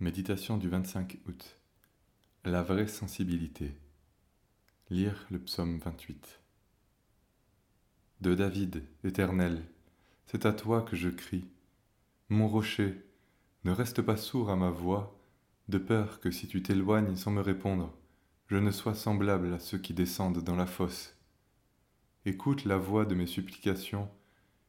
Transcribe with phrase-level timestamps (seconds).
[0.00, 1.58] Méditation du 25 août.
[2.44, 3.74] La vraie sensibilité.
[4.90, 6.40] Lire le psaume 28.
[8.20, 9.64] De David, éternel,
[10.26, 11.48] c'est à toi que je crie.
[12.28, 12.94] Mon rocher,
[13.64, 15.18] ne reste pas sourd à ma voix,
[15.66, 17.92] de peur que si tu t'éloignes sans me répondre,
[18.46, 21.16] je ne sois semblable à ceux qui descendent dans la fosse.
[22.24, 24.08] Écoute la voix de mes supplications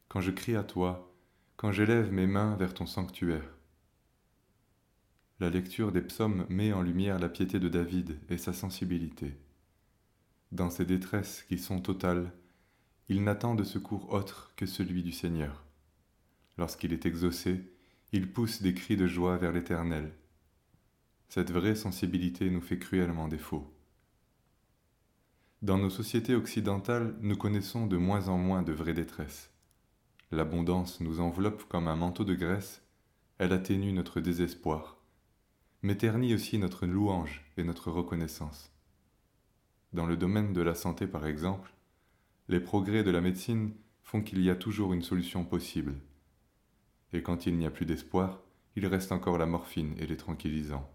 [0.07, 1.13] quand je crie à toi,
[1.55, 3.58] quand j'élève mes mains vers ton sanctuaire.
[5.41, 9.37] La lecture des psaumes met en lumière la piété de David et sa sensibilité.
[10.51, 12.33] Dans ses détresses qui sont totales,
[13.07, 15.63] il n'attend de secours autre que celui du Seigneur.
[16.57, 17.71] Lorsqu'il est exaucé,
[18.11, 20.11] il pousse des cris de joie vers l'Éternel.
[21.29, 23.73] Cette vraie sensibilité nous fait cruellement défaut.
[25.61, 29.53] Dans nos sociétés occidentales, nous connaissons de moins en moins de vraies détresses.
[30.31, 32.81] L'abondance nous enveloppe comme un manteau de graisse,
[33.37, 34.98] elle atténue notre désespoir
[35.81, 38.71] mais ternit aussi notre louange et notre reconnaissance.
[39.93, 41.73] Dans le domaine de la santé, par exemple,
[42.47, 43.73] les progrès de la médecine
[44.03, 45.95] font qu'il y a toujours une solution possible.
[47.13, 48.41] Et quand il n'y a plus d'espoir,
[48.75, 50.89] il reste encore la morphine et les tranquillisants.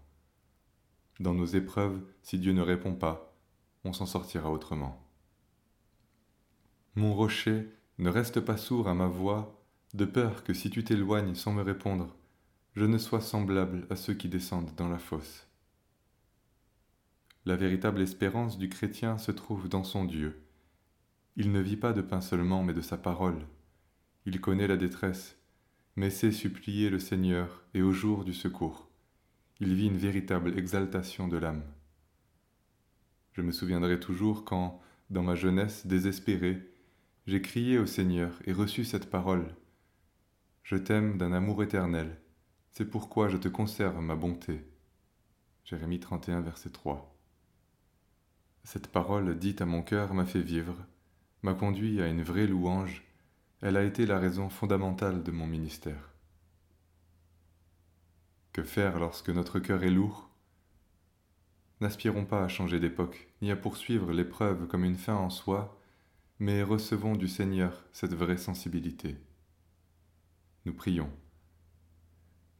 [1.19, 3.33] Dans nos épreuves, si Dieu ne répond pas,
[3.83, 5.01] on s'en sortira autrement.
[6.95, 9.61] Mon rocher, ne reste pas sourd à ma voix,
[9.93, 12.15] de peur que si tu t'éloignes sans me répondre,
[12.75, 15.47] je ne sois semblable à ceux qui descendent dans la fosse.
[17.45, 20.43] La véritable espérance du chrétien se trouve dans son Dieu.
[21.37, 23.47] Il ne vit pas de pain seulement, mais de sa parole.
[24.25, 25.37] Il connaît la détresse,
[25.95, 28.89] mais sait supplier le Seigneur et au jour du secours.
[29.61, 31.63] Il vit une véritable exaltation de l'âme.
[33.31, 36.61] Je me souviendrai toujours quand, dans ma jeunesse désespérée,
[37.25, 39.55] j'ai crié au Seigneur et reçu cette parole.
[40.63, 42.17] Je t'aime d'un amour éternel
[42.77, 44.61] c'est pourquoi je te conserve ma bonté.
[45.63, 47.17] Jérémie 31, verset 3.
[48.65, 50.75] Cette parole dite à mon cœur m'a fait vivre,
[51.41, 53.05] m'a conduit à une vraie louange,
[53.61, 56.11] elle a été la raison fondamentale de mon ministère.
[58.51, 60.29] Que faire lorsque notre cœur est lourd?
[61.79, 65.79] N'aspirons pas à changer d'époque, ni à poursuivre l'épreuve comme une fin en soi,
[66.39, 69.15] mais recevons du Seigneur cette vraie sensibilité.
[70.65, 71.09] Nous prions.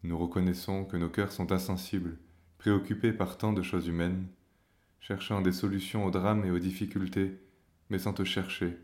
[0.05, 2.19] Nous reconnaissons que nos cœurs sont insensibles,
[2.59, 4.27] préoccupés par tant de choses humaines,
[4.99, 7.39] cherchant des solutions aux drames et aux difficultés,
[7.89, 8.77] mais sans te chercher,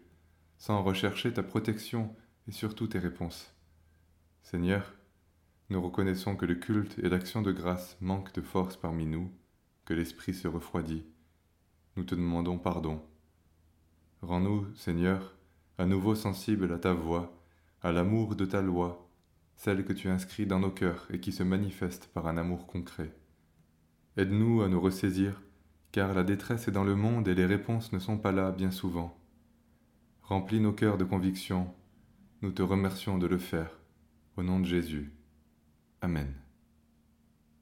[0.57, 2.15] sans rechercher ta protection
[2.47, 3.53] et surtout tes réponses.
[4.41, 4.95] Seigneur,
[5.69, 9.31] nous reconnaissons que le culte et l'action de grâce manquent de force parmi nous,
[9.85, 11.05] que l'esprit se refroidit.
[11.97, 12.99] Nous te demandons pardon.
[14.23, 15.35] Rends-nous, Seigneur,
[15.77, 17.31] à nouveau sensibles à ta voix,
[17.83, 19.10] à l'amour de ta loi,
[19.63, 23.13] celle que tu inscris dans nos cœurs et qui se manifeste par un amour concret.
[24.17, 25.39] Aide-nous à nous ressaisir,
[25.91, 28.71] car la détresse est dans le monde et les réponses ne sont pas là bien
[28.71, 29.15] souvent.
[30.23, 31.71] Remplis nos cœurs de conviction,
[32.41, 33.77] nous te remercions de le faire.
[34.35, 35.11] Au nom de Jésus.
[36.01, 36.33] Amen.